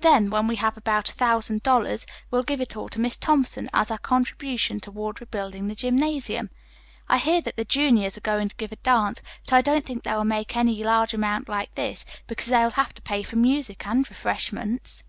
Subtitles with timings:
[0.00, 3.68] Then, when we have about a thousand dollars, we'll give it all to Miss Thompson
[3.74, 6.48] as our contribution toward rebuilding the gymnasium.
[7.06, 10.04] I hear that the juniors are going to give a dance, but I don't think
[10.04, 13.36] they will make any large amount like this, because they will have to pay for
[13.36, 15.04] music and refreshments."